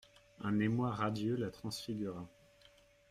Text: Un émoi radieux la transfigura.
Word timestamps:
Un 0.39 0.57
émoi 0.57 0.89
radieux 0.89 1.35
la 1.35 1.51
transfigura. 1.51 2.27